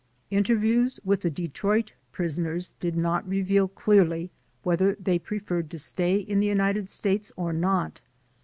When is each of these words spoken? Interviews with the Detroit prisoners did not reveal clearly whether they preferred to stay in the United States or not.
Interviews 0.31 0.99
with 1.05 1.21
the 1.21 1.29
Detroit 1.29 1.93
prisoners 2.11 2.73
did 2.79 2.97
not 2.97 3.29
reveal 3.29 3.67
clearly 3.67 4.31
whether 4.63 4.95
they 4.95 5.19
preferred 5.19 5.69
to 5.69 5.77
stay 5.77 6.15
in 6.15 6.39
the 6.39 6.47
United 6.47 6.89
States 6.89 7.31
or 7.37 7.53
not. 7.53 8.01